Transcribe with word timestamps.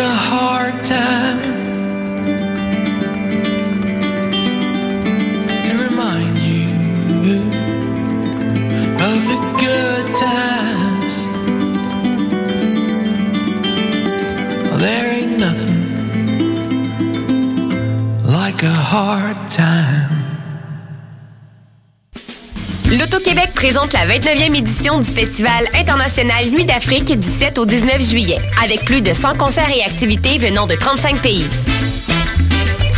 a 0.00 0.08
hard 0.08 0.84
time 0.84 1.42
to 5.66 5.72
remind 5.88 6.38
you 6.38 7.42
of 9.08 9.20
the 9.30 9.40
good 9.58 10.06
times. 10.14 11.16
Well, 14.68 14.78
there 14.78 15.06
ain't 15.18 15.38
nothing 15.38 15.80
like 18.24 18.62
a 18.62 18.78
hard 18.92 19.36
time. 19.48 19.89
L'Auto-Québec 23.30 23.54
présente 23.54 23.92
la 23.92 24.06
29e 24.06 24.56
édition 24.56 24.98
du 24.98 25.06
Festival 25.06 25.68
international 25.74 26.46
Nuit 26.46 26.64
d'Afrique 26.64 27.16
du 27.16 27.28
7 27.28 27.58
au 27.58 27.66
19 27.66 28.02
juillet, 28.02 28.38
avec 28.60 28.84
plus 28.84 29.02
de 29.02 29.12
100 29.12 29.36
concerts 29.36 29.70
et 29.70 29.84
activités 29.84 30.38
venant 30.38 30.66
de 30.66 30.74
35 30.74 31.22
pays. 31.22 31.46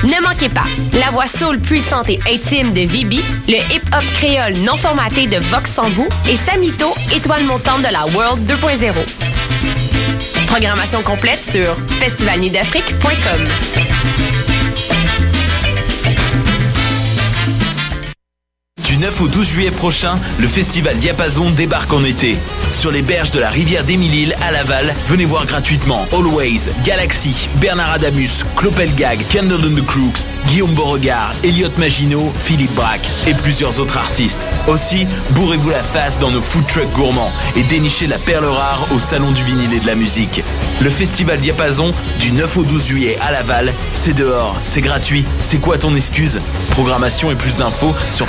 Ne 0.04 0.26
manquez 0.26 0.48
pas 0.48 0.64
la 0.94 1.10
voix 1.10 1.26
soul 1.26 1.58
puissante 1.58 2.08
et 2.08 2.18
intime 2.32 2.72
de 2.72 2.80
Vibi, 2.80 3.20
le 3.46 3.56
hip-hop 3.74 4.04
créole 4.14 4.56
non 4.64 4.78
formaté 4.78 5.26
de 5.26 5.36
Vox 5.36 5.70
Sambou 5.70 6.08
et 6.30 6.36
Samito, 6.36 6.94
étoile 7.14 7.44
montante 7.44 7.82
de 7.82 7.92
la 7.92 8.06
World 8.14 8.50
2.0. 8.50 8.94
Programmation 10.46 11.02
complète 11.02 11.42
sur 11.42 11.76
festivalnuitdafrique.com. 12.00 13.91
9 19.02 19.20
au 19.22 19.26
12 19.26 19.48
juillet 19.48 19.70
prochain, 19.72 20.14
le 20.38 20.46
festival 20.46 20.96
Diapason 20.96 21.50
débarque 21.50 21.92
en 21.92 22.04
été. 22.04 22.36
Sur 22.72 22.92
les 22.92 23.02
berges 23.02 23.32
de 23.32 23.40
la 23.40 23.50
rivière 23.50 23.82
d'Émile 23.82 24.36
à 24.40 24.52
Laval, 24.52 24.94
venez 25.08 25.24
voir 25.24 25.44
gratuitement 25.44 26.06
Always, 26.12 26.68
Galaxy, 26.84 27.48
Bernard 27.56 27.94
Adamus, 27.94 28.44
Clopelgag, 28.54 29.18
Candle 29.28 29.54
and 29.54 29.74
the 29.74 29.84
Crooks, 29.84 30.24
Guillaume 30.46 30.72
Beauregard, 30.74 31.34
Elliot 31.42 31.72
Maginot, 31.78 32.32
Philippe 32.38 32.74
Braque 32.74 33.08
et 33.26 33.34
plusieurs 33.34 33.80
autres 33.80 33.98
artistes. 33.98 34.40
Aussi, 34.68 35.08
bourrez-vous 35.30 35.70
la 35.70 35.82
face 35.82 36.20
dans 36.20 36.30
nos 36.30 36.40
food 36.40 36.66
trucks 36.68 36.92
gourmands 36.92 37.32
et 37.56 37.64
dénichez 37.64 38.06
la 38.06 38.18
perle 38.18 38.44
rare 38.44 38.86
au 38.94 39.00
Salon 39.00 39.32
du 39.32 39.42
vinyle 39.42 39.74
et 39.74 39.80
de 39.80 39.86
la 39.86 39.96
musique. 39.96 40.44
Le 40.80 40.90
festival 40.90 41.40
Diapason, 41.40 41.90
du 42.20 42.30
9 42.30 42.56
au 42.56 42.62
12 42.62 42.86
juillet 42.86 43.18
à 43.20 43.32
Laval, 43.32 43.72
c'est 43.94 44.14
dehors, 44.14 44.56
c'est 44.62 44.80
gratuit. 44.80 45.24
C'est 45.40 45.58
quoi 45.58 45.76
ton 45.76 45.94
excuse? 45.96 46.40
Programmation 46.70 47.32
et 47.32 47.34
plus 47.34 47.56
d'infos 47.56 47.94
sur 48.12 48.28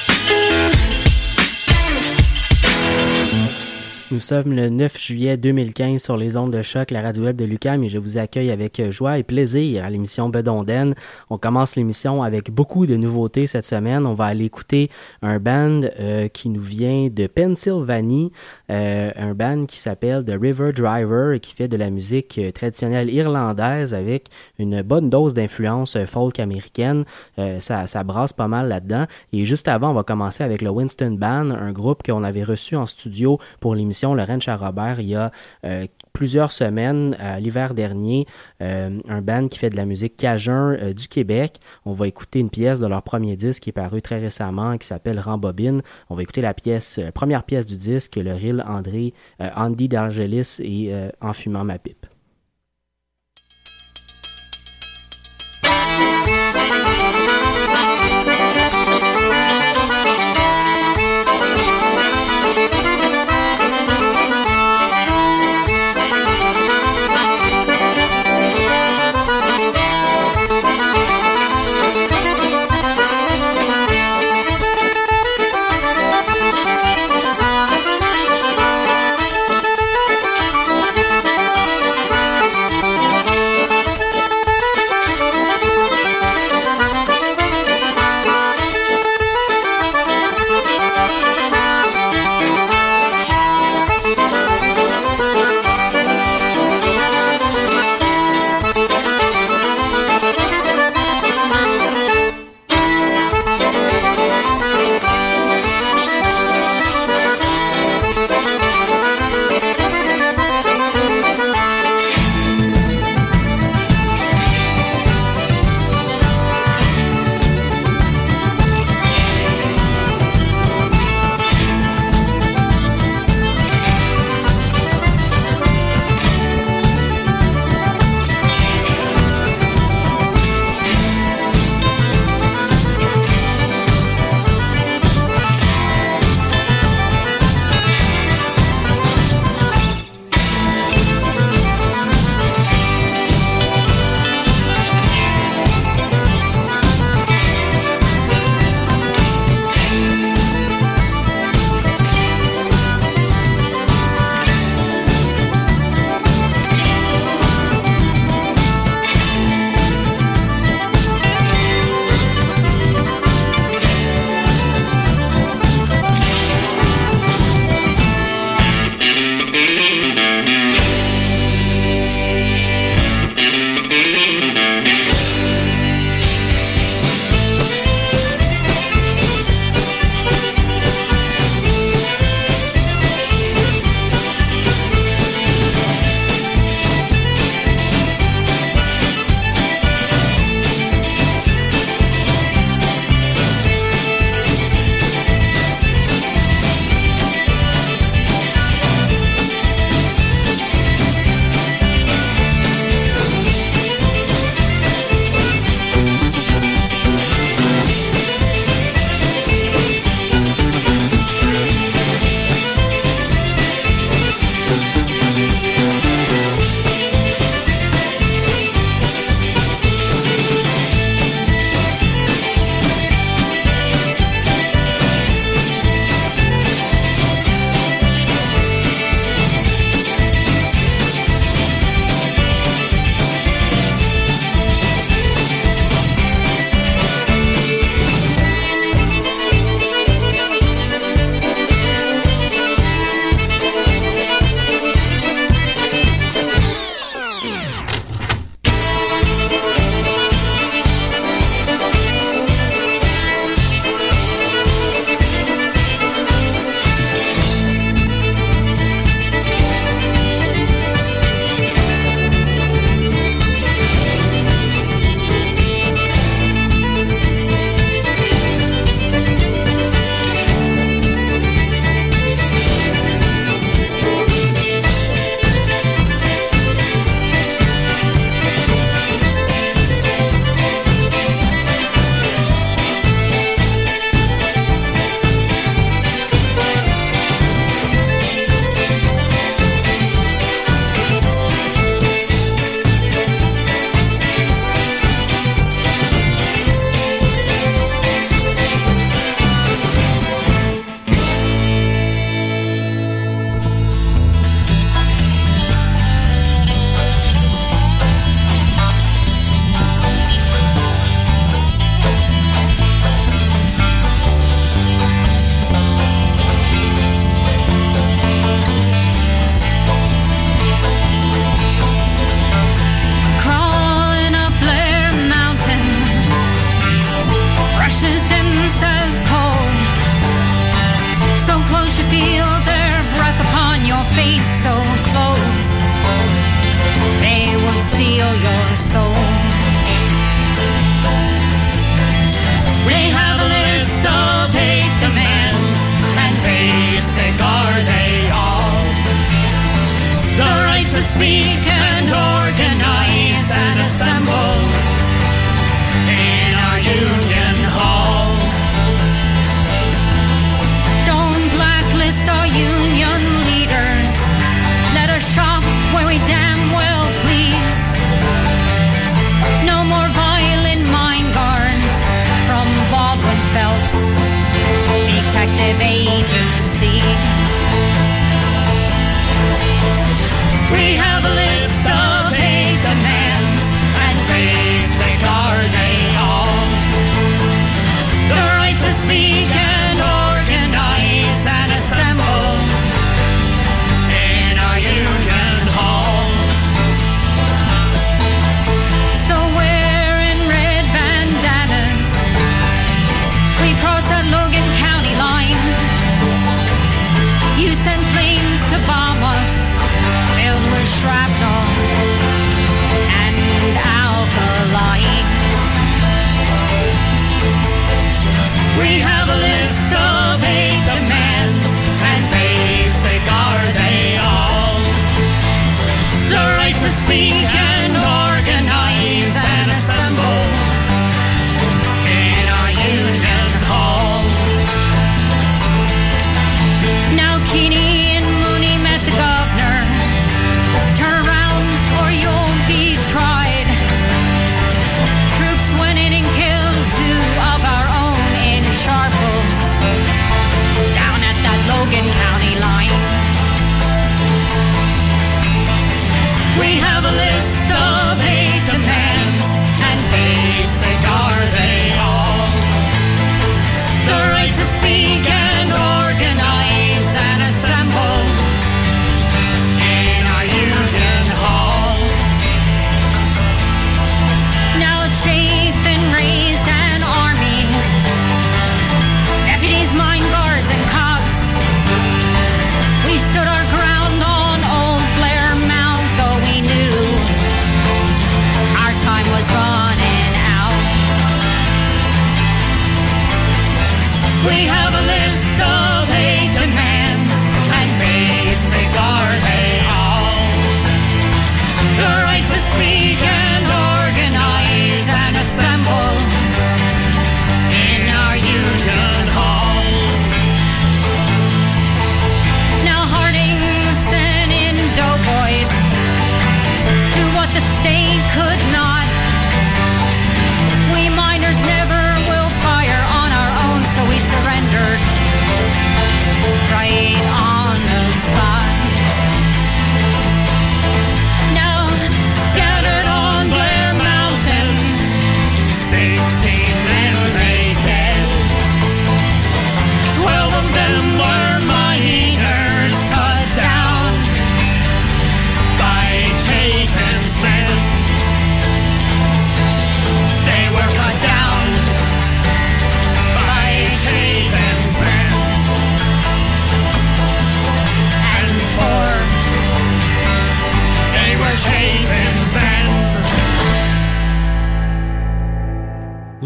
Nous 4.11 4.19
sommes 4.19 4.51
le 4.51 4.67
9 4.67 4.99
juillet 4.99 5.37
2015 5.37 6.03
sur 6.03 6.17
les 6.17 6.35
ondes 6.35 6.51
de 6.51 6.61
choc, 6.61 6.91
la 6.91 7.01
radio 7.01 7.23
web 7.23 7.37
de 7.37 7.45
Lucam 7.45 7.81
et 7.81 7.87
je 7.87 7.97
vous 7.97 8.17
accueille 8.17 8.51
avec 8.51 8.91
joie 8.91 9.17
et 9.17 9.23
plaisir 9.23 9.85
à 9.85 9.89
l'émission 9.89 10.27
Bedonden. 10.27 10.95
On 11.29 11.37
commence 11.37 11.77
l'émission 11.77 12.21
avec 12.21 12.51
beaucoup 12.51 12.85
de 12.85 12.97
nouveautés 12.97 13.47
cette 13.47 13.65
semaine. 13.65 14.05
On 14.05 14.13
va 14.13 14.25
aller 14.25 14.43
écouter 14.43 14.89
un 15.21 15.39
band 15.39 15.79
euh, 15.97 16.27
qui 16.27 16.49
nous 16.49 16.59
vient 16.59 17.07
de 17.09 17.25
Pennsylvanie, 17.25 18.33
euh, 18.69 19.11
un 19.15 19.33
band 19.33 19.65
qui 19.65 19.79
s'appelle 19.79 20.25
The 20.25 20.35
River 20.37 20.73
Driver 20.73 21.31
et 21.31 21.39
qui 21.39 21.53
fait 21.53 21.69
de 21.69 21.77
la 21.77 21.89
musique 21.89 22.37
euh, 22.37 22.51
traditionnelle 22.51 23.09
irlandaise 23.09 23.93
avec 23.93 24.27
une 24.59 24.81
bonne 24.81 25.09
dose 25.09 25.33
d'influence 25.33 25.95
euh, 25.95 26.05
folk 26.05 26.37
américaine. 26.37 27.05
Euh, 27.39 27.61
ça, 27.61 27.87
ça 27.87 28.03
brasse 28.03 28.33
pas 28.33 28.49
mal 28.49 28.67
là-dedans. 28.67 29.05
Et 29.31 29.45
juste 29.45 29.69
avant, 29.69 29.91
on 29.91 29.93
va 29.93 30.03
commencer 30.03 30.43
avec 30.43 30.61
le 30.61 30.69
Winston 30.69 31.11
Band, 31.17 31.51
un 31.51 31.71
groupe 31.71 32.03
qu'on 32.03 32.25
avait 32.25 32.43
reçu 32.43 32.75
en 32.75 32.85
studio 32.85 33.39
pour 33.61 33.73
l'émission 33.73 34.00
Le 34.03 34.23
Ranch 34.23 34.47
à 34.47 34.57
Robert 34.57 34.99
il 34.99 35.09
y 35.09 35.15
a 35.15 35.31
euh, 35.63 35.85
plusieurs 36.13 36.51
semaines, 36.51 37.15
à 37.19 37.39
l'hiver 37.39 37.73
dernier, 37.73 38.25
euh, 38.61 38.99
un 39.07 39.21
band 39.21 39.47
qui 39.47 39.59
fait 39.59 39.69
de 39.69 39.77
la 39.77 39.85
musique 39.85 40.17
cajun 40.17 40.73
euh, 40.73 40.93
du 40.93 41.07
Québec. 41.07 41.59
On 41.85 41.93
va 41.93 42.07
écouter 42.07 42.39
une 42.39 42.49
pièce 42.49 42.79
de 42.79 42.87
leur 42.87 43.03
premier 43.03 43.35
disque 43.35 43.63
qui 43.63 43.69
est 43.69 43.73
paru 43.73 44.01
très 44.01 44.19
récemment, 44.19 44.77
qui 44.77 44.87
s'appelle 44.87 45.19
Rambobine. 45.19 45.81
On 46.09 46.15
va 46.15 46.23
écouter 46.23 46.41
la 46.41 46.53
pièce, 46.53 46.99
première 47.13 47.43
pièce 47.43 47.67
du 47.67 47.75
disque, 47.75 48.15
le 48.15 48.33
reel 48.33 48.63
André, 48.67 49.13
Andy 49.39 49.87
d'Argelis 49.87 50.57
et 50.59 50.93
En 51.21 51.33
fumant 51.33 51.63
ma 51.63 51.77
pipe. 51.77 52.00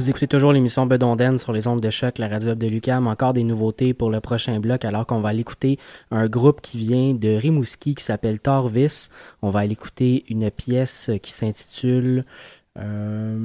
Vous 0.06 0.12
écoutez 0.12 0.28
toujours 0.28 0.54
l'émission 0.54 0.86
Bedonden 0.86 1.40
sur 1.40 1.52
les 1.52 1.68
ondes 1.68 1.82
de 1.82 1.90
choc, 1.90 2.20
la 2.20 2.28
radio 2.28 2.54
de 2.54 2.68
Lucam. 2.68 3.08
Encore 3.08 3.34
des 3.34 3.44
nouveautés 3.44 3.96
pour 3.96 4.12
le 4.12 4.20
prochain 4.20 4.60
bloc, 4.60 4.86
alors 4.86 5.08
qu'on 5.08 5.20
va 5.20 5.30
aller 5.30 5.40
écouter 5.40 5.80
un 6.12 6.28
groupe 6.28 6.62
qui 6.62 6.78
vient 6.78 7.16
de 7.16 7.30
Rimouski 7.30 7.96
qui 7.96 8.04
s'appelle 8.04 8.40
Torvis. 8.40 9.10
On 9.42 9.50
va 9.50 9.62
aller 9.62 9.72
écouter 9.72 10.24
une 10.30 10.52
pièce 10.52 11.10
qui 11.24 11.32
s'intitule 11.32 12.24
euh, 12.78 13.38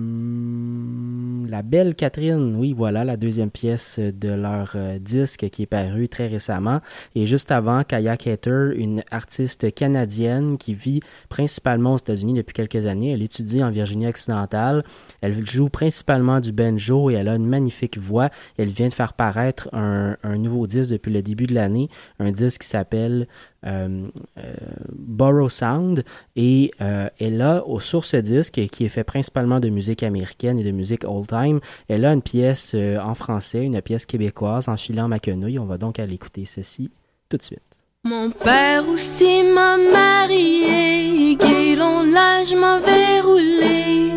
La 1.49 1.63
Belle 1.63 1.95
Catherine. 1.95 2.57
Oui, 2.57 2.73
voilà, 2.73 3.05
la 3.05 3.17
deuxième 3.17 3.51
pièce 3.51 3.99
de 3.99 4.31
leur 4.31 4.73
euh, 4.75 4.99
disque 4.99 5.49
qui 5.51 5.63
est 5.63 5.67
paru 5.67 6.09
très 6.09 6.27
récemment. 6.27 6.81
Et 7.15 7.27
juste 7.27 7.53
avant, 7.53 7.85
Kayak 7.85 8.27
Hatter, 8.27 8.71
une 8.75 9.03
artiste 9.11 9.75
canadienne 9.75 10.59
qui 10.59 10.75
vit 10.75 11.01
principalement 11.29 11.95
aux 11.95 11.99
États-Unis 11.99 12.35
depuis 12.35 12.55
quelques 12.55 12.87
années. 12.87 13.13
Elle 13.13 13.23
étudie 13.23 13.63
en 13.63 13.71
Virginie 13.71 14.09
occidentale. 14.09 14.85
Elle 15.21 15.47
joue 15.47 15.69
principalement 15.69 16.41
du 16.41 16.53
banjo 16.53 17.11
et 17.11 17.15
elle 17.15 17.29
a 17.29 17.37
une 17.37 17.47
magnifique 17.47 17.99
voix. 17.99 18.31
Elle 18.59 18.69
vient 18.69 18.89
de 18.89 18.95
faire 18.95 19.15
paraître 19.15 19.69
un 19.73 20.17
nouveau 20.39 20.67
disque 20.67 20.91
depuis 20.91 21.13
le 21.13 21.23
début 21.23 21.47
de 21.47 21.55
l'année, 21.55 21.89
un 22.19 22.33
disque 22.33 22.63
qui 22.63 22.69
s'appelle 22.69 23.27
euh, 23.67 24.09
euh, 24.39 24.55
Borrow 24.93 25.49
Sound 25.49 26.05
et 26.37 26.71
euh, 26.81 27.09
elle 27.19 27.43
a 27.43 27.67
au 27.67 27.81
sur 27.81 28.05
ce 28.05 28.17
disque 28.17 28.61
qui 28.71 28.85
est 28.85 28.89
fait 28.89 29.05
principalement 29.05 29.61
de 29.61 29.69
musique 29.69 30.03
américaine 30.03 30.59
et 30.59 30.65
de 30.65 30.71
musique 30.71 31.05
old 31.05 31.27
time, 31.27 31.61
elle 31.89 32.05
a 32.05 32.13
une 32.13 32.23
pièce 32.23 32.73
euh, 32.75 32.99
en 32.99 33.15
français, 33.15 33.65
une 33.65 33.81
pièce 33.83 34.07
québécoise 34.07 34.69
en 34.69 34.77
filant 34.77 35.09
ma 35.09 35.19
quenouille. 35.19 35.59
On 35.59 35.67
va 35.67 35.79
donc 35.79 35.99
aller 35.99 36.15
écouter 36.15 36.45
ceci 36.45 36.91
tout 37.29 37.37
de 37.37 37.43
suite. 37.43 37.61
Mon 38.05 38.31
père 38.31 38.89
aussi 38.89 39.43
m'a 39.43 39.77
marié, 39.77 41.37
gay 41.37 41.77
l'âge 41.77 42.55
m'avait 42.55 43.21
roulé. 43.21 44.13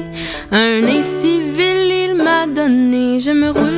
Un 0.51 0.83
incivil 0.83 1.91
il 1.91 2.15
m'a 2.15 2.47
donné, 2.47 3.19
je 3.19 3.31
me 3.31 3.49
roulais, 3.51 3.72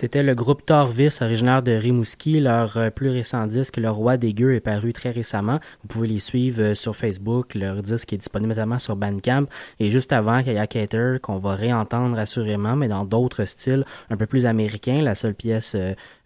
C'était 0.00 0.22
le 0.22 0.34
groupe 0.34 0.64
Torvis, 0.64 1.18
originaire 1.20 1.62
de 1.62 1.72
Rimouski. 1.72 2.40
Leur 2.40 2.78
euh, 2.78 2.88
plus 2.88 3.10
récent 3.10 3.46
disque, 3.46 3.76
Le 3.76 3.90
Roi 3.90 4.16
des 4.16 4.32
Gueux, 4.32 4.54
est 4.54 4.60
paru 4.60 4.94
très 4.94 5.10
récemment. 5.10 5.60
Vous 5.82 5.88
pouvez 5.88 6.08
les 6.08 6.18
suivre 6.18 6.62
euh, 6.62 6.74
sur 6.74 6.96
Facebook. 6.96 7.54
Leur 7.54 7.82
disque 7.82 8.10
est 8.14 8.16
disponible 8.16 8.48
notamment 8.48 8.78
sur 8.78 8.96
Bandcamp. 8.96 9.44
Et 9.78 9.90
juste 9.90 10.14
avant, 10.14 10.42
Kayak 10.42 10.74
Hater, 10.74 11.16
qu'on 11.20 11.36
va 11.36 11.54
réentendre 11.54 12.18
assurément, 12.18 12.76
mais 12.76 12.88
dans 12.88 13.04
d'autres 13.04 13.44
styles 13.44 13.84
un 14.08 14.16
peu 14.16 14.24
plus 14.24 14.46
américains. 14.46 15.02
La 15.02 15.14
seule 15.14 15.34
pièce 15.34 15.76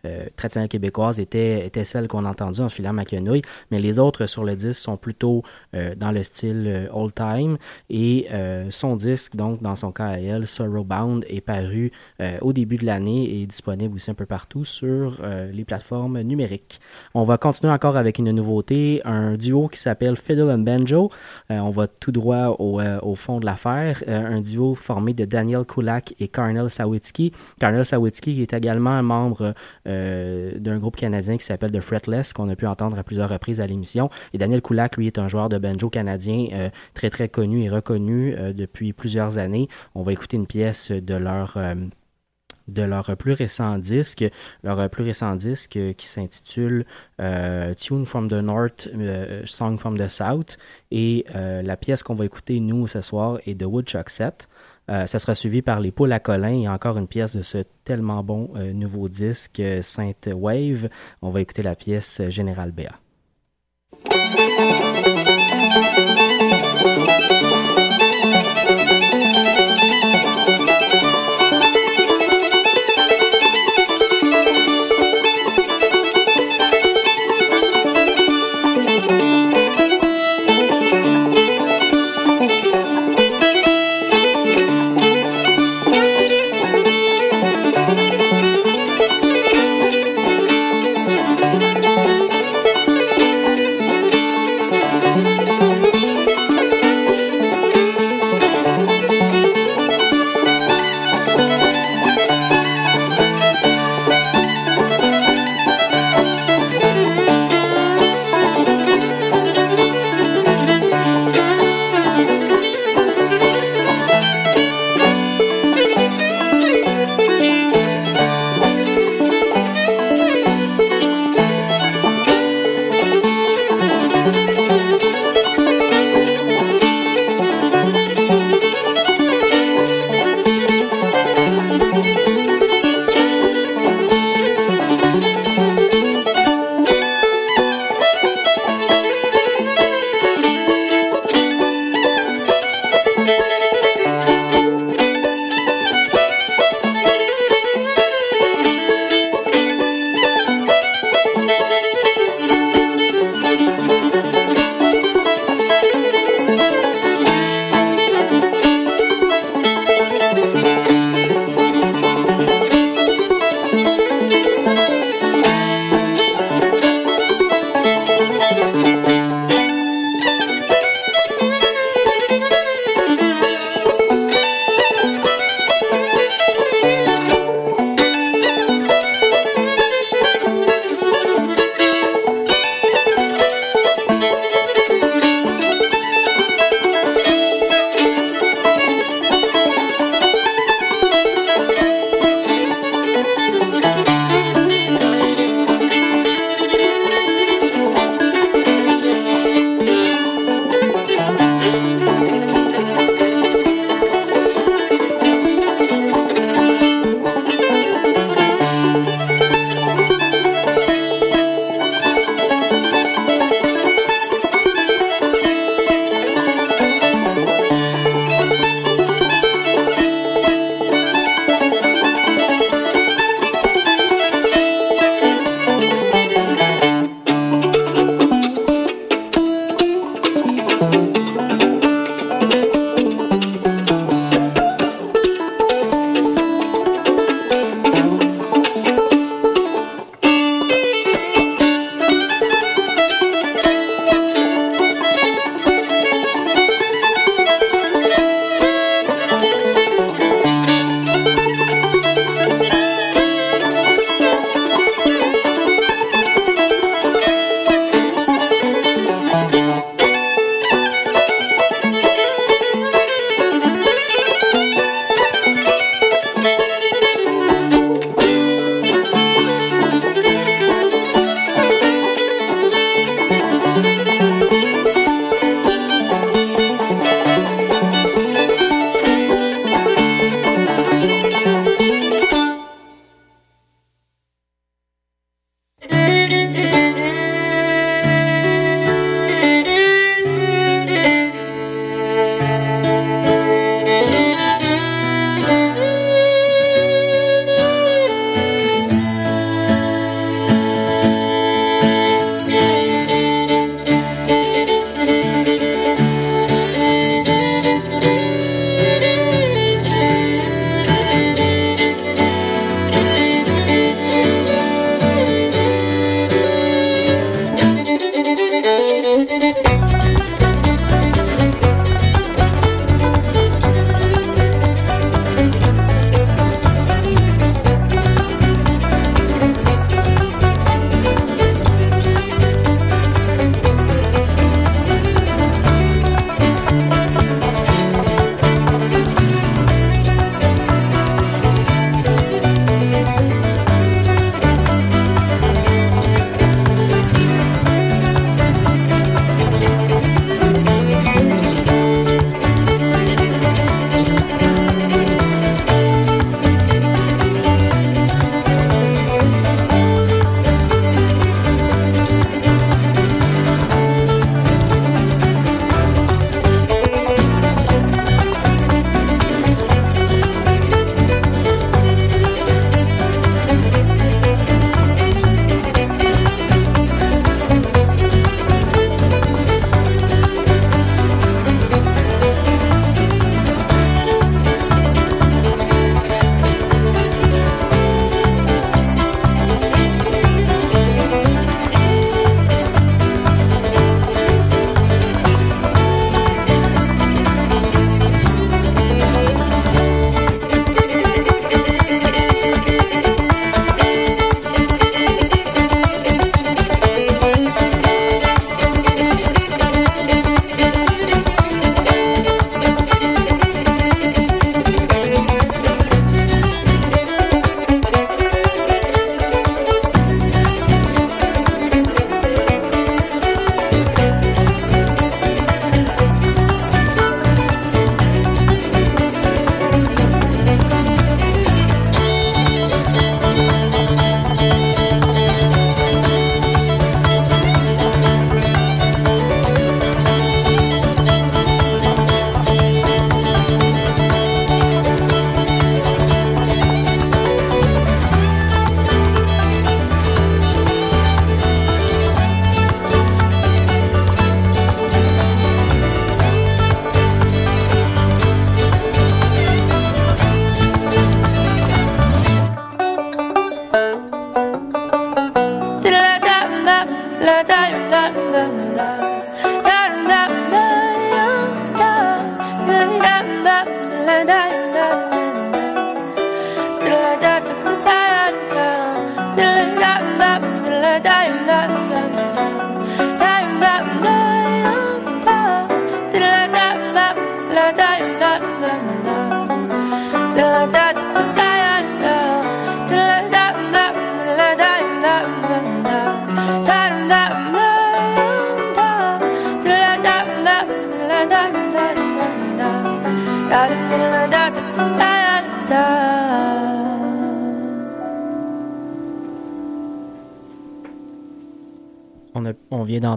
euh, 0.04 0.26
traditionnelle 0.36 0.68
québécoise 0.68 1.20
était, 1.20 1.66
était 1.66 1.84
celle 1.84 2.08
qu'on 2.08 2.24
a 2.24 2.30
entendue 2.30 2.60
en 2.60 2.68
filant 2.68 2.92
ma 2.92 3.04
quenouille, 3.04 3.42
mais 3.70 3.78
les 3.78 3.98
autres 3.98 4.26
sur 4.26 4.44
le 4.44 4.54
disque 4.54 4.80
sont 4.80 4.96
plutôt 4.96 5.42
dans 5.96 6.12
le 6.12 6.22
style 6.22 6.88
old 6.92 7.14
time 7.14 7.56
et 7.90 8.28
son 8.70 8.96
disque, 8.96 9.36
donc 9.36 9.62
dans 9.62 9.76
son 9.76 9.92
cas 9.92 10.06
à 10.06 10.18
elle, 10.18 10.46
Sorrowbound, 10.46 11.24
est 11.28 11.40
paru 11.40 11.92
au 12.40 12.52
début 12.52 12.76
de 12.76 12.86
l'année 12.86 13.24
et 13.24 13.42
est 13.42 13.46
disponible 13.46 13.96
aussi 13.96 14.10
un 14.10 14.14
peu 14.14 14.26
partout 14.26 14.64
sur 14.64 15.18
les 15.52 15.64
plateformes 15.64 16.20
numériques. 16.20 16.80
On 17.14 17.24
va 17.24 17.38
continuer 17.38 17.72
encore 17.72 17.96
avec 17.96 18.18
une 18.18 18.30
nouveauté, 18.30 19.00
un 19.04 19.34
duo 19.34 19.68
qui 19.68 19.78
s'appelle 19.78 20.16
Fiddle 20.16 20.50
and 20.50 20.58
Banjo. 20.58 21.10
on 21.50 21.70
va 21.70 21.86
tout 21.86 22.12
droit 22.12 22.56
au, 22.58 22.80
au 22.80 23.14
fond 23.14 23.40
de 23.40 23.46
l'affaire, 23.46 24.02
un 24.06 24.40
duo 24.40 24.74
formé 24.74 25.14
de 25.14 25.24
Daniel 25.24 25.64
Kulak 25.64 26.14
et 26.20 26.28
Carnel 26.28 26.70
Sawitsky. 26.70 27.32
Carnel 27.58 27.84
Sawitsky 27.84 28.42
est 28.42 28.52
également 28.52 28.90
un 28.90 29.02
membre 29.02 29.54
euh, 29.86 29.93
d'un 30.58 30.78
groupe 30.78 30.96
canadien 30.96 31.36
qui 31.36 31.44
s'appelle 31.44 31.72
The 31.72 31.80
Fretless, 31.80 32.32
qu'on 32.32 32.48
a 32.48 32.56
pu 32.56 32.66
entendre 32.66 32.98
à 32.98 33.04
plusieurs 33.04 33.28
reprises 33.28 33.60
à 33.60 33.66
l'émission. 33.66 34.10
Et 34.32 34.38
Daniel 34.38 34.62
Kulak, 34.62 34.96
lui, 34.96 35.06
est 35.06 35.18
un 35.18 35.28
joueur 35.28 35.48
de 35.48 35.58
banjo 35.58 35.90
canadien 35.90 36.48
euh, 36.52 36.70
très 36.94 37.10
très 37.10 37.28
connu 37.28 37.62
et 37.62 37.68
reconnu 37.68 38.34
euh, 38.36 38.52
depuis 38.52 38.92
plusieurs 38.92 39.38
années. 39.38 39.68
On 39.94 40.02
va 40.02 40.12
écouter 40.12 40.36
une 40.36 40.46
pièce 40.46 40.90
de 40.90 41.14
leur 41.14 41.56
plus 43.16 43.32
récent 43.32 43.78
disque, 43.78 44.24
leur 44.62 44.88
plus 44.90 45.04
récent 45.04 45.34
disque 45.36 45.78
qui 45.96 46.06
s'intitule 46.06 46.84
Tune 47.76 48.06
from 48.06 48.28
the 48.28 48.34
North, 48.34 48.88
Song 49.44 49.76
from 49.78 49.98
the 49.98 50.08
South. 50.08 50.56
Et 50.90 51.24
la 51.32 51.76
pièce 51.76 52.02
qu'on 52.02 52.14
va 52.14 52.24
écouter, 52.24 52.60
nous, 52.60 52.86
ce 52.86 53.00
soir, 53.00 53.38
est 53.46 53.54
de 53.54 53.66
Woodchuck 53.66 54.08
Set. 54.08 54.48
Euh, 54.90 55.06
ça 55.06 55.18
sera 55.18 55.34
suivi 55.34 55.62
par 55.62 55.80
les 55.80 55.90
poules 55.90 56.12
à 56.12 56.20
Colin 56.20 56.60
et 56.60 56.68
encore 56.68 56.98
une 56.98 57.08
pièce 57.08 57.34
de 57.34 57.42
ce 57.42 57.58
tellement 57.84 58.22
bon 58.22 58.50
euh, 58.56 58.72
nouveau 58.72 59.08
disque 59.08 59.62
Sainte 59.80 60.28
Wave. 60.32 60.88
On 61.22 61.30
va 61.30 61.40
écouter 61.40 61.62
la 61.62 61.74
pièce 61.74 62.20
Général 62.28 62.72
Béa. 62.72 62.92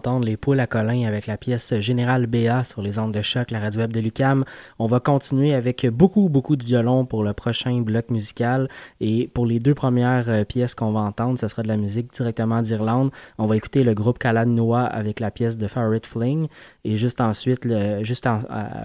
On, 0.05 0.16
les 0.25 0.37
poules 0.37 0.59
à 0.59 0.67
Colin 0.67 1.05
avec 1.07 1.27
la 1.27 1.37
pièce 1.37 1.79
Général 1.79 2.27
BA 2.27 2.63
sur 2.63 2.81
les 2.81 2.99
ondes 2.99 3.13
de 3.13 3.21
choc, 3.21 3.51
la 3.51 3.59
radio 3.59 3.81
web 3.81 3.93
de 3.93 3.99
Lucam. 3.99 4.45
On 4.79 4.87
va 4.87 4.99
continuer 4.99 5.53
avec 5.53 5.85
beaucoup, 5.87 6.29
beaucoup 6.29 6.55
de 6.55 6.63
violon 6.63 7.05
pour 7.05 7.23
le 7.23 7.33
prochain 7.33 7.81
bloc 7.81 8.09
musical. 8.09 8.69
Et 8.99 9.27
pour 9.33 9.45
les 9.45 9.59
deux 9.59 9.73
premières 9.73 10.29
euh, 10.29 10.43
pièces 10.43 10.75
qu'on 10.75 10.91
va 10.91 11.01
entendre, 11.01 11.37
ce 11.39 11.47
sera 11.47 11.63
de 11.63 11.67
la 11.67 11.77
musique 11.77 12.13
directement 12.13 12.61
d'Irlande. 12.61 13.11
On 13.37 13.45
va 13.45 13.55
écouter 13.55 13.83
le 13.83 13.93
groupe 13.93 14.19
Calad 14.19 14.47
Noah 14.47 14.85
avec 14.85 15.19
la 15.19 15.31
pièce 15.31 15.57
de 15.57 15.67
Farid 15.67 16.05
Fling. 16.05 16.47
Et 16.83 16.97
juste 16.97 17.21
ensuite, 17.21 17.65
le, 17.65 18.03
juste 18.03 18.27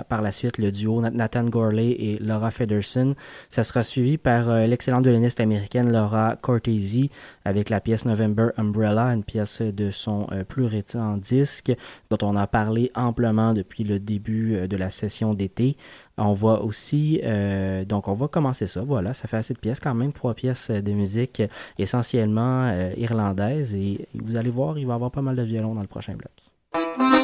par 0.09 0.23
la 0.23 0.33
suite, 0.33 0.59
le 0.59 0.71
duo 0.71 1.01
Nathan 1.01 1.45
Gorley 1.45 1.91
et 1.91 2.19
Laura 2.21 2.51
Federson. 2.51 3.15
Ça 3.49 3.65
sera 3.65 3.83
suivi 3.83 4.19
par 4.19 4.49
euh, 4.49 4.67
l'excellente 4.67 5.05
violoniste 5.05 5.41
américaine 5.41 5.93
Laura 5.93 6.37
Cortese 6.41 7.09
avec 7.45 7.71
la 7.71 7.81
pièce 7.81 8.05
November 8.05 8.49
Umbrella, 8.57 9.07
une 9.07 9.25
pièce 9.25 9.63
de 9.63 9.91
son 9.91 10.27
euh, 10.33 10.45
plus 10.45 10.65
récent 10.65 11.17
disque 11.23 11.73
dont 12.11 12.19
on 12.23 12.37
a 12.37 12.47
parlé 12.47 12.91
amplement 12.95 13.55
depuis 13.55 13.85
le 13.85 13.99
début 13.99 14.55
euh, 14.55 14.67
de 14.67 14.77
la 14.77 14.91
session 14.91 15.35
d'été. 15.35 15.77
On 16.19 16.35
voit 16.35 16.63
aussi, 16.63 17.21
euh, 17.25 17.85
donc 17.85 18.09
on 18.09 18.15
va 18.15 18.29
commencer 18.29 18.67
ça, 18.67 18.83
voilà, 18.83 19.15
ça 19.15 19.29
fait 19.29 19.39
assez 19.39 19.55
de 19.55 19.59
pièces 19.59 19.81
quand 19.81 19.95
même, 19.95 20.13
trois 20.13 20.35
pièces 20.35 20.71
de 20.71 20.93
musique 20.93 21.43
essentiellement 21.79 22.71
irlandaises 22.97 23.75
et 23.75 24.07
vous 24.15 24.37
allez 24.37 24.51
voir, 24.51 24.79
il 24.79 24.87
va 24.87 24.93
y 24.93 24.97
avoir 24.97 25.11
pas 25.11 25.23
mal 25.23 25.37
de 25.37 25.43
violons 25.43 25.75
dans 25.75 25.81
le 25.81 25.87
prochain 25.87 26.15
bloc. 26.15 27.22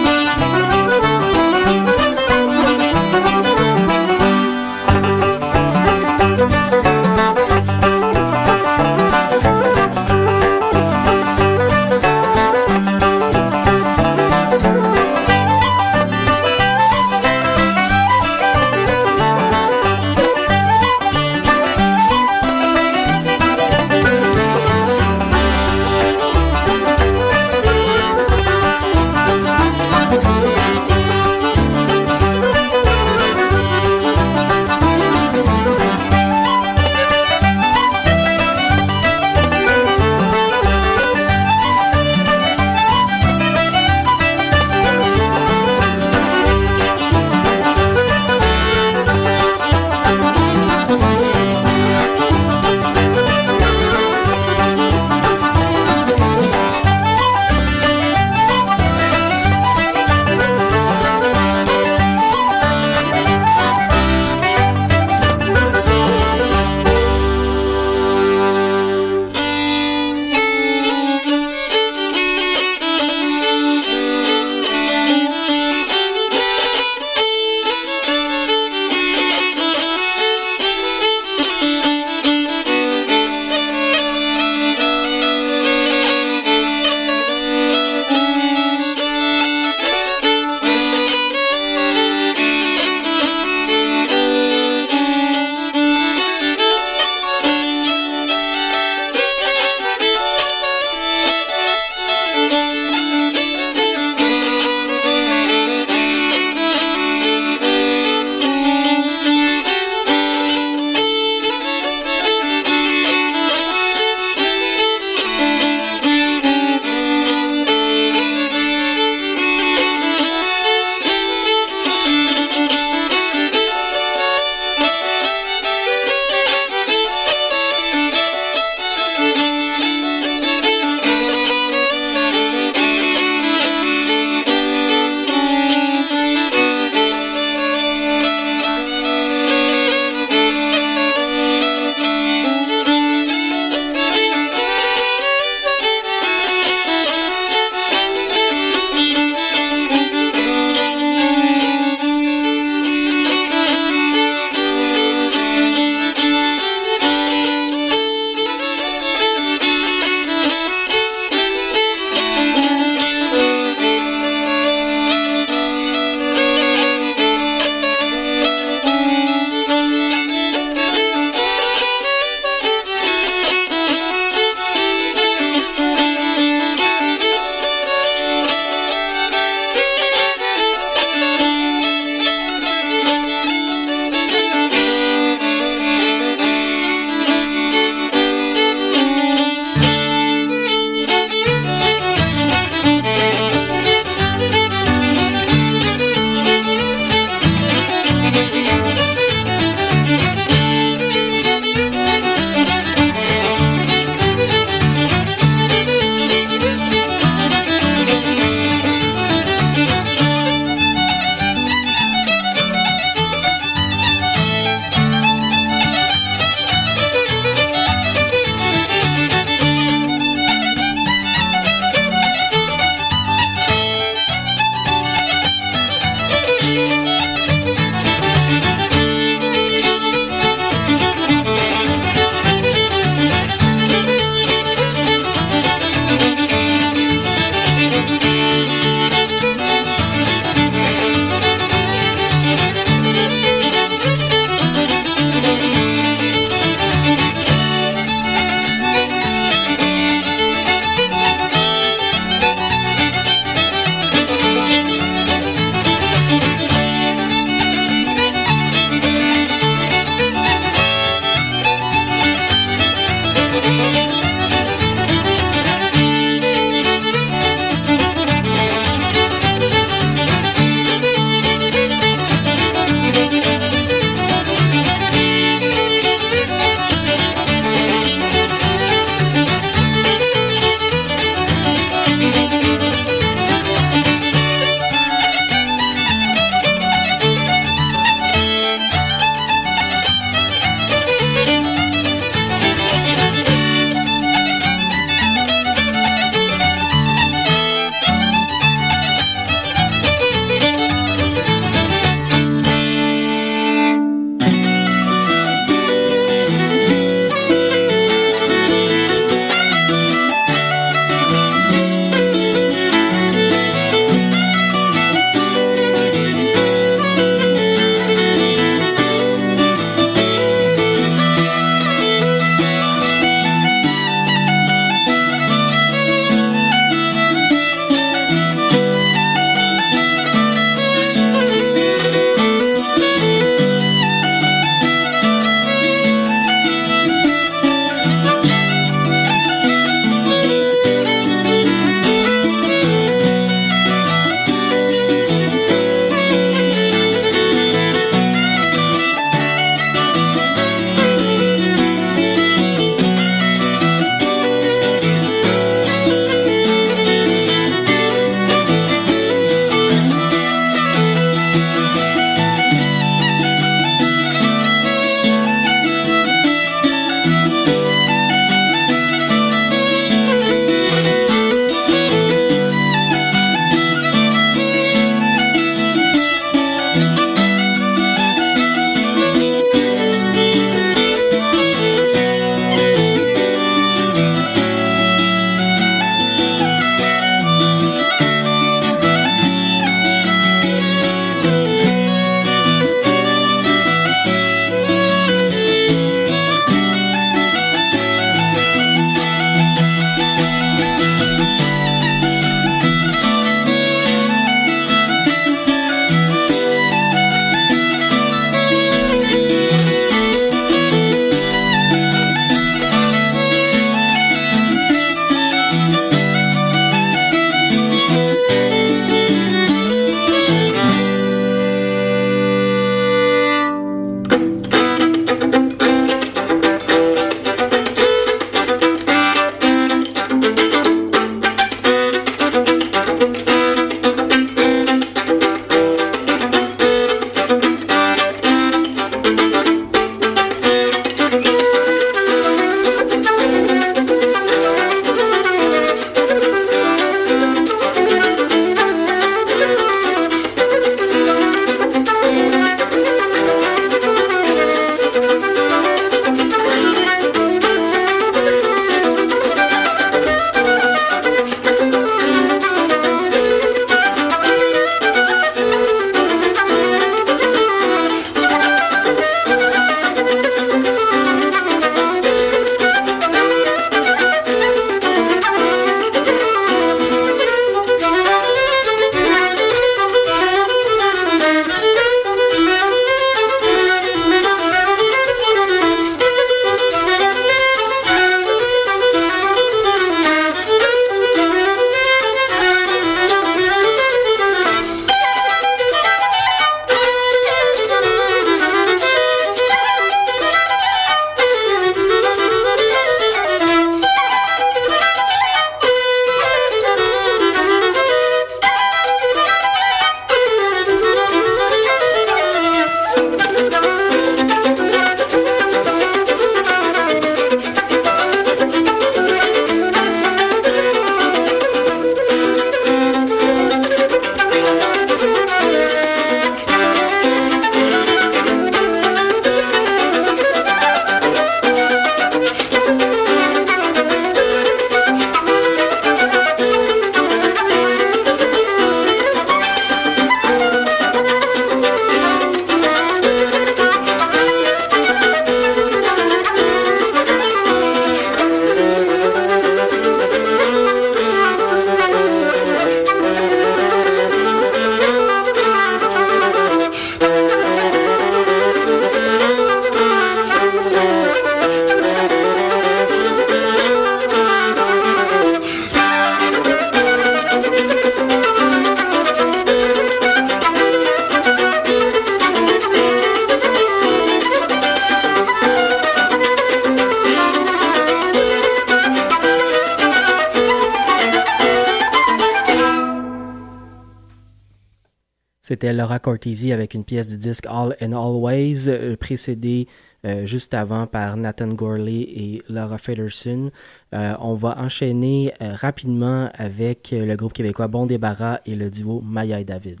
C'était 585.76 585.92
Laura 585.92 586.18
Cortese 586.18 586.72
avec 586.72 586.94
une 586.94 587.04
pièce 587.04 587.28
du 587.28 587.36
disque 587.36 587.66
All 587.68 587.94
and 588.00 588.12
Always, 588.12 588.88
euh, 588.88 589.14
précédée 589.14 589.88
euh, 590.24 590.46
juste 590.46 590.72
avant 590.72 591.06
par 591.06 591.36
Nathan 591.36 591.68
Gorley 591.68 592.22
et 592.22 592.62
Laura 592.70 592.96
Federson. 592.96 593.70
Euh, 594.14 594.32
on 594.40 594.54
va 594.54 594.78
enchaîner 594.78 595.52
rapidement 595.60 596.48
avec 596.54 597.10
le 597.12 597.36
groupe 597.36 597.52
québécois 597.52 597.88
Bon 597.88 598.06
Débarras 598.06 598.60
et 598.64 598.74
le 598.74 598.88
duo 598.88 599.20
Maya 599.20 599.60
et 599.60 599.64
David. 599.64 600.00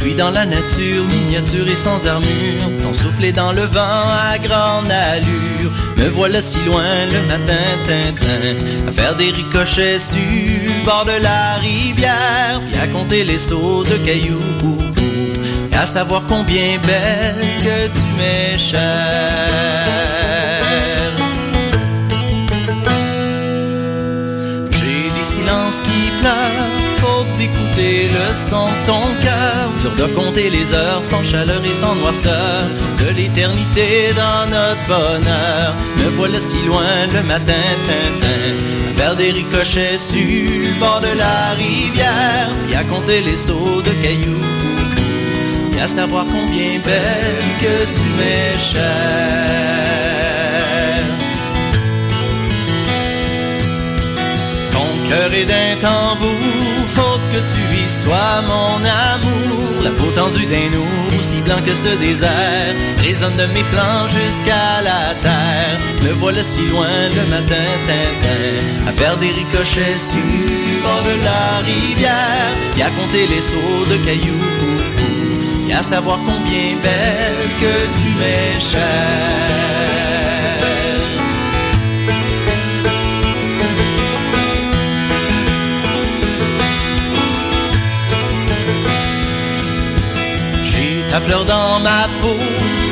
Suis 0.00 0.14
dans 0.14 0.30
la 0.30 0.46
nature, 0.46 1.04
miniature 1.04 1.68
et 1.68 1.74
sans 1.74 2.06
armure. 2.06 2.62
Ton 2.82 2.92
souffle 2.92 3.24
est 3.24 3.32
dans 3.32 3.52
le 3.52 3.62
vent 3.62 4.04
à 4.32 4.38
grande 4.38 4.90
allure. 4.90 5.70
Me 5.98 6.08
voilà 6.08 6.40
si 6.40 6.58
loin 6.64 6.82
le 7.12 7.20
matin, 7.26 7.64
tintin, 7.86 8.88
à 8.88 8.92
faire 8.92 9.14
des 9.16 9.30
ricochets 9.30 9.98
sur 9.98 10.18
le 10.18 10.84
bord 10.84 11.04
de 11.04 11.22
la 11.22 11.56
rivière, 11.56 12.62
puis 12.70 12.80
à 12.80 12.86
compter 12.86 13.24
les 13.24 13.38
sauts 13.38 13.84
de 13.84 13.96
cailloux. 14.06 14.78
Et 15.72 15.76
à 15.76 15.84
savoir 15.84 16.22
combien 16.28 16.78
belle 16.86 17.44
que 17.64 17.88
tu 17.98 18.06
m'es 18.16 18.56
chère. 18.56 18.80
J'ai 24.72 25.10
des 25.18 25.24
silences 25.24 25.82
qui 25.82 26.10
pleurent, 26.20 26.70
faute 26.96 27.36
d'écouter 27.36 28.08
le 28.08 28.34
son 28.34 28.64
de 28.64 28.86
ton 28.86 29.02
cœur. 29.22 29.39
Dur 29.80 29.92
de 29.96 30.04
compter 30.14 30.50
les 30.50 30.74
heures 30.74 31.02
sans 31.02 31.22
chaleur 31.22 31.64
et 31.64 31.72
sans 31.72 31.94
noirceur, 31.94 32.64
de 32.98 33.14
l'éternité 33.16 34.12
dans 34.14 34.44
notre 34.50 34.86
bonheur. 34.86 35.74
Me 35.96 36.10
voilà 36.18 36.38
si 36.38 36.56
loin 36.66 37.06
le 37.14 37.22
matin, 37.22 37.54
tintin, 37.86 38.42
à 38.90 38.92
faire 39.00 39.16
des 39.16 39.30
ricochets 39.30 39.96
sur 39.96 40.20
le 40.20 40.78
bord 40.78 41.00
de 41.00 41.16
la 41.16 41.54
rivière, 41.56 42.50
puis 42.66 42.76
à 42.76 42.84
compter 42.84 43.22
les 43.22 43.36
sauts 43.36 43.80
de 43.82 43.90
cailloux, 44.02 44.44
et 45.74 45.80
à 45.80 45.88
savoir 45.88 46.26
combien 46.26 46.78
belle 46.84 47.44
que 47.62 47.86
tu 47.96 48.06
m'es 48.18 48.58
chère. 48.58 48.82
Ton 54.72 55.08
cœur 55.08 55.32
est 55.32 55.46
d'un 55.46 55.76
tambour, 55.80 56.79
que 57.32 57.40
tu 57.50 57.62
y 57.84 57.88
sois 57.88 58.42
mon 58.42 58.76
amour. 59.10 59.82
La 59.82 59.90
peau 59.90 60.10
tendue 60.14 60.46
d'un 60.46 60.72
ours, 60.76 61.16
aussi 61.18 61.40
blanc 61.40 61.60
que 61.64 61.74
ce 61.74 61.96
désert, 61.96 62.74
résonne 62.98 63.36
de 63.36 63.46
mes 63.54 63.62
flancs 63.62 64.08
jusqu'à 64.08 64.82
la 64.82 65.14
terre. 65.22 65.78
Me 66.02 66.12
voilà 66.14 66.42
si 66.42 66.60
loin 66.68 66.86
le 67.16 67.24
matin, 67.30 67.66
tintin, 67.86 68.88
à 68.88 68.92
faire 68.92 69.16
des 69.16 69.30
ricochets 69.30 69.98
sur 70.10 70.18
le 70.18 70.82
bord 70.82 71.02
de 71.10 71.16
la 71.24 71.42
rivière, 71.70 72.50
et 72.76 72.82
à 72.82 72.90
compter 72.90 73.26
les 73.26 73.42
sauts 73.42 73.86
de 73.90 73.96
cailloux, 74.04 75.68
et 75.68 75.74
à 75.74 75.82
savoir 75.82 76.18
combien 76.18 76.76
belle 76.82 77.48
que 77.60 77.74
tu 77.98 78.08
m'es 78.18 78.60
chère. 78.60 79.89
Ta 91.10 91.20
fleur 91.20 91.44
dans 91.44 91.80
ma 91.80 92.08
peau, 92.20 92.36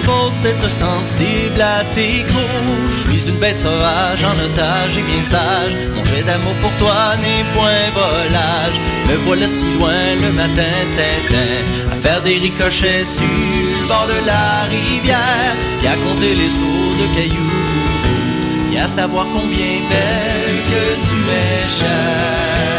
faut 0.02 0.32
être 0.44 0.68
sensible 0.70 1.60
à 1.60 1.84
tes 1.94 2.24
crocs. 2.24 2.88
Je 2.90 3.08
suis 3.08 3.28
une 3.28 3.36
bête 3.36 3.58
sauvage, 3.58 4.24
en 4.24 4.36
otage 4.44 4.98
et 4.98 5.02
bien 5.02 5.22
sage. 5.22 5.74
Mon 5.94 6.04
jet 6.04 6.24
d'amour 6.24 6.54
pour 6.60 6.72
toi 6.78 7.14
n'est 7.22 7.46
point 7.54 7.86
volage. 7.94 8.78
Me 9.08 9.16
voilà 9.24 9.46
si 9.46 9.64
loin 9.78 10.02
le 10.22 10.32
matin, 10.32 10.76
tintin, 10.96 11.92
à 11.92 11.96
faire 12.02 12.22
des 12.22 12.38
ricochets 12.38 13.04
sur 13.04 13.24
le 13.82 13.86
bord 13.86 14.06
de 14.06 14.26
la 14.26 14.64
rivière, 14.68 15.54
et 15.82 15.88
à 15.88 15.94
compter 15.94 16.34
les 16.34 16.50
sauts 16.50 16.94
de 17.00 17.06
cailloux, 17.14 18.74
et 18.74 18.80
à 18.80 18.88
savoir 18.88 19.26
combien 19.32 19.74
belle 19.90 20.58
que 20.70 21.08
tu 21.08 21.14
m'es 21.26 21.68
chère. 21.78 22.77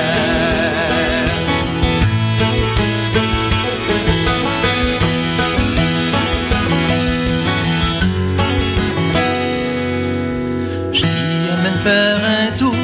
Faire 11.79 12.19
un 12.41 12.57
tour, 12.57 12.75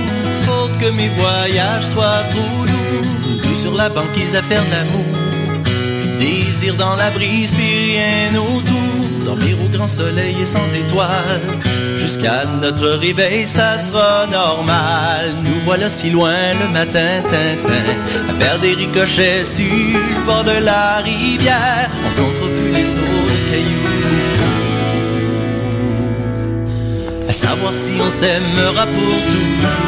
faut 0.46 0.70
que 0.80 0.90
mes 0.92 1.10
voyages 1.10 1.88
soient 1.94 2.24
trop 2.30 2.66
lourds. 2.66 3.56
Sur 3.56 3.74
la 3.74 3.90
banquise 3.90 4.36
à 4.36 4.42
faire 4.42 4.64
l'amour, 4.72 5.06
désir 6.20 6.76
dans 6.76 6.96
la 6.96 7.10
brise, 7.12 7.52
puis 7.54 7.94
rien 7.94 8.40
autour. 8.40 9.26
Dormir 9.26 9.58
au 9.66 9.70
grand 9.76 9.88
soleil 9.88 10.36
et 10.40 10.46
sans 10.46 10.68
étoiles, 10.76 11.42
jusqu'à 11.98 12.46
notre 12.62 12.88
réveil, 13.06 13.48
ça 13.48 13.78
sera 13.78 14.28
normal. 14.28 15.34
Nous 15.44 15.60
voilà 15.66 15.90
si 15.90 16.12
loin 16.12 16.54
le 16.62 16.72
matin, 16.72 17.24
tintin, 17.24 17.88
à 18.30 18.34
faire 18.40 18.60
des 18.60 18.76
ricochets 18.76 19.44
sur 19.44 19.66
le 19.66 20.26
bord 20.26 20.44
de 20.44 20.64
la 20.64 20.98
rivière. 20.98 21.90
On 22.08 22.22
compte 22.22 22.54
plus 22.54 22.72
les 22.72 22.86
sauts 22.86 23.00
de 23.02 23.52
cailloux. 23.52 23.85
Savoir 27.36 27.76
si 27.76 27.92
on 28.00 28.10
s'aimera 28.10 28.86
pour 28.88 29.16
toujours. 29.28 29.85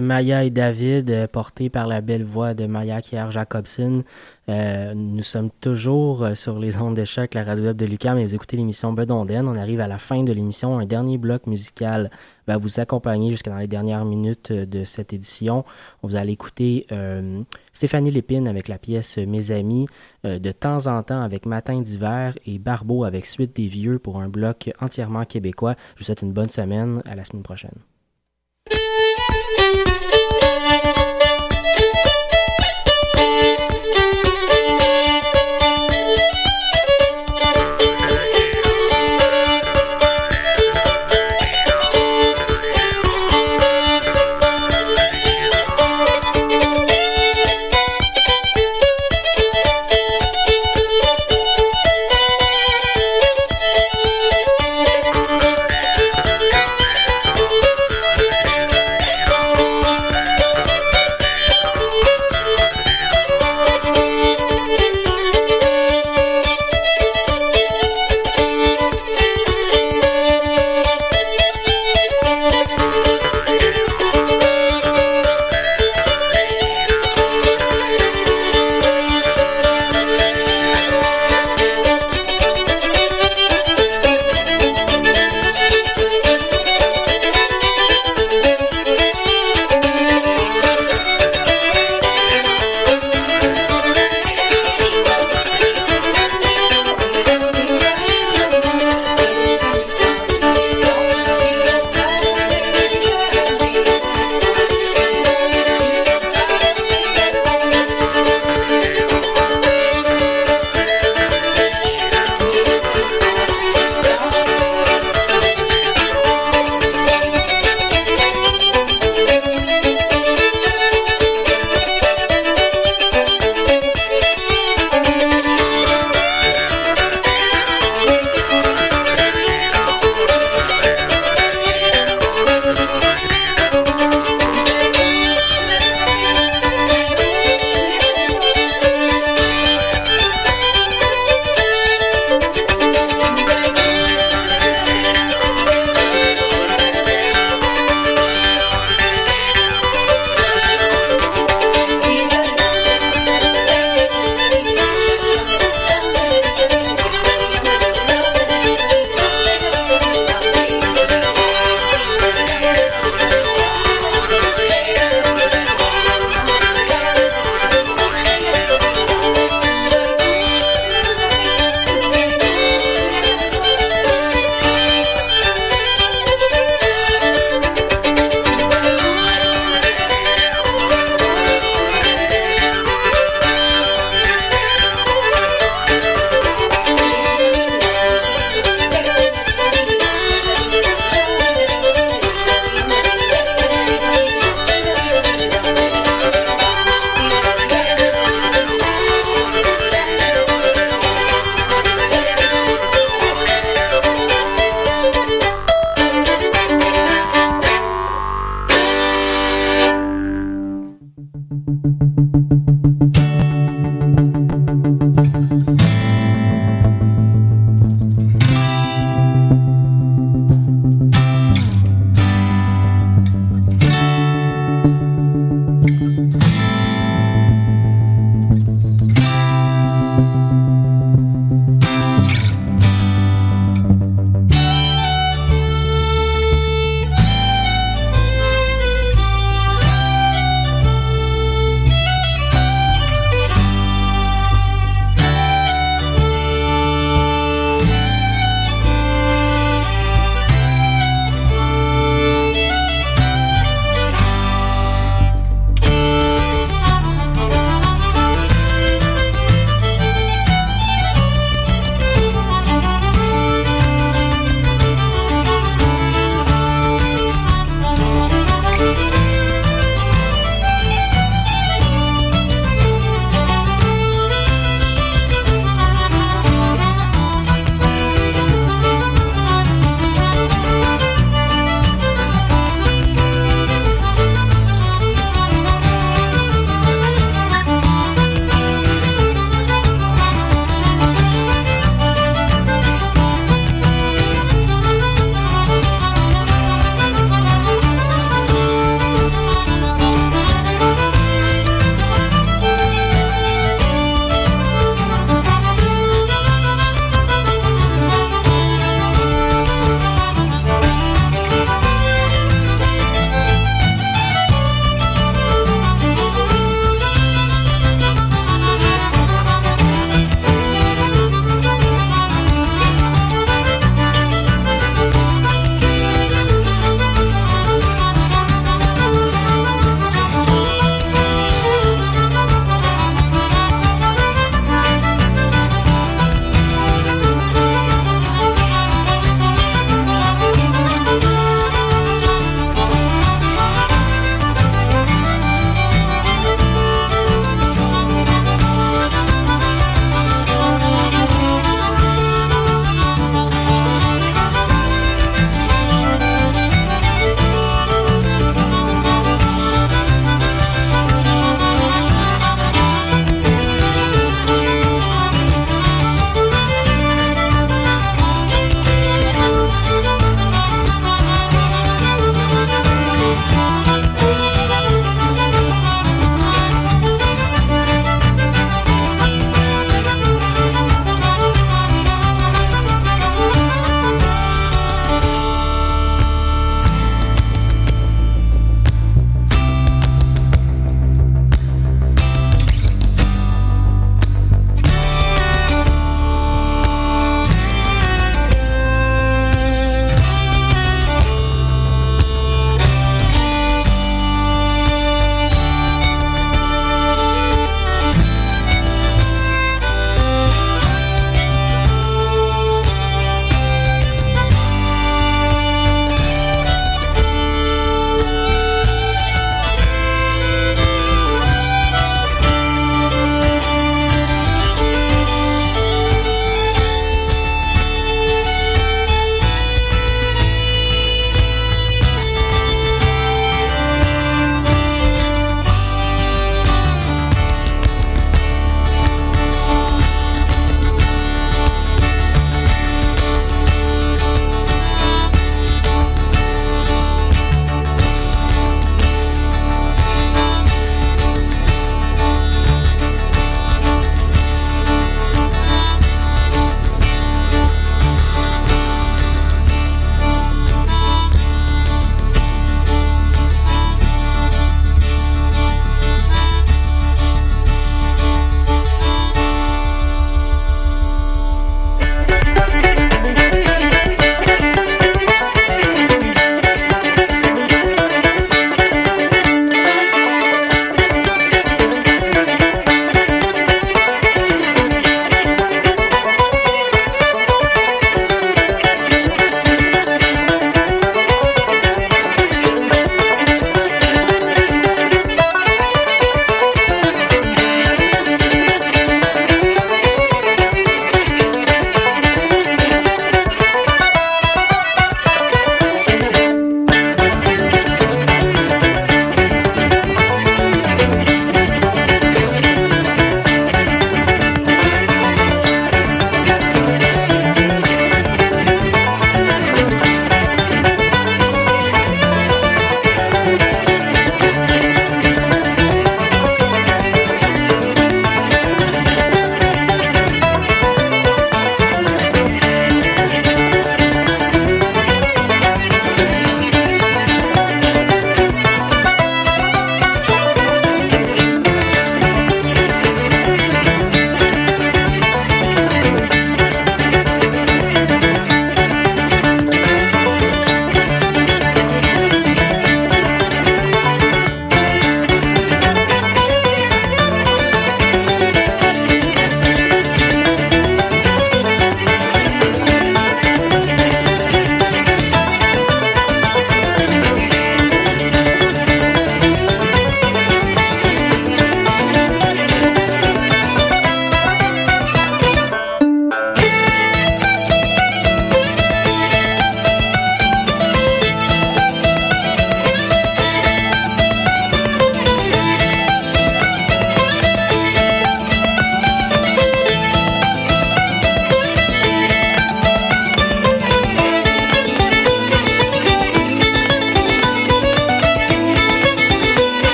Maya 0.00 0.44
et 0.44 0.50
David, 0.50 1.10
euh, 1.10 1.26
portés 1.26 1.68
par 1.68 1.86
la 1.86 2.00
belle 2.00 2.24
voix 2.24 2.54
de 2.54 2.66
Maya 2.66 3.00
Kier 3.02 3.26
Jacobson. 3.30 4.02
Euh, 4.48 4.94
nous 4.94 5.22
sommes 5.22 5.50
toujours 5.60 6.24
euh, 6.24 6.34
sur 6.34 6.58
les 6.58 6.76
ondes 6.78 6.96
de 6.96 7.04
la 7.34 7.44
radio 7.44 7.72
de 7.72 7.86
Lucas, 7.86 8.14
mais 8.14 8.24
vous 8.24 8.34
écoutez 8.34 8.56
l'émission 8.56 8.92
Bedonden. 8.92 9.46
On 9.46 9.54
arrive 9.54 9.80
à 9.80 9.86
la 9.88 9.98
fin 9.98 10.22
de 10.22 10.32
l'émission. 10.32 10.78
Un 10.78 10.86
dernier 10.86 11.18
bloc 11.18 11.46
musical 11.46 12.10
va 12.46 12.56
vous 12.56 12.80
accompagner 12.80 13.30
jusque 13.30 13.48
dans 13.48 13.56
les 13.56 13.68
dernières 13.68 14.04
minutes 14.04 14.52
de 14.52 14.84
cette 14.84 15.12
édition. 15.12 15.64
Vous 16.02 16.16
allez 16.16 16.32
écouter 16.32 16.86
Stéphanie 17.72 18.10
Lépine 18.10 18.48
avec 18.48 18.66
la 18.66 18.78
pièce 18.78 19.16
Mes 19.18 19.52
amis, 19.52 19.86
de 20.24 20.52
temps 20.52 20.88
en 20.88 21.04
temps 21.04 21.22
avec 21.22 21.46
Matin 21.46 21.80
d'hiver 21.80 22.36
et 22.44 22.58
Barbeau 22.58 23.04
avec 23.04 23.26
Suite 23.26 23.54
des 23.54 23.68
vieux 23.68 24.00
pour 24.00 24.20
un 24.20 24.28
bloc 24.28 24.72
entièrement 24.80 25.24
québécois. 25.24 25.76
Je 25.94 26.00
vous 26.00 26.04
souhaite 26.06 26.22
une 26.22 26.32
bonne 26.32 26.48
semaine. 26.48 27.00
À 27.04 27.14
la 27.14 27.24
semaine 27.24 27.44
prochaine. 27.44 27.91